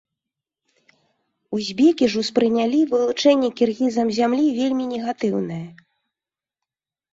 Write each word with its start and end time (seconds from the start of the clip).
Узбекі 1.57 2.05
ж 2.13 2.23
успрынялі 2.23 2.79
вылучэнне 2.95 3.49
кіргізам 3.61 4.07
зямлі 4.19 4.47
вельмі 4.59 4.83
негатыўнае. 4.97 5.63